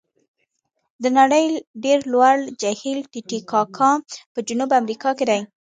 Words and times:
د 1.03 1.05
نړۍ 1.19 1.45
ډېر 1.83 1.99
لوړ 2.13 2.37
جهیل 2.61 2.99
تي 3.11 3.21
تي 3.29 3.39
کاکا 3.51 3.91
په 4.33 4.39
جنوب 4.47 4.71
امریکا 4.81 5.09
کې 5.17 5.25
دی. 5.29 5.41